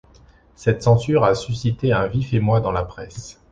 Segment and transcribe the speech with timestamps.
[0.55, 3.39] Cette censure a suscité un vif émoi dans la presse.